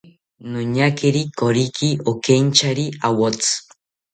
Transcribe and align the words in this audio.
Noñakiri 0.51 1.21
koriki 1.39 1.89
okeinchari 2.11 2.85
awotzi 3.07 3.53